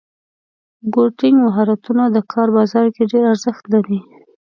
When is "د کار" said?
2.15-2.47